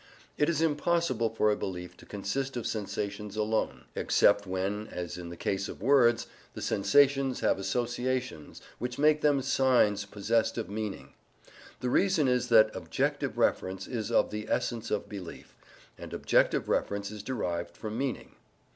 [0.35, 5.29] It is impossible for a belief to consist of sensations alone, except when, as in
[5.29, 11.13] the case of words, the sensations have associations which make them signs possessed of meaning.
[11.81, 15.55] The reason is that objective reference is of the essence of belief,
[15.99, 18.31] and objective reference is derived from meaning.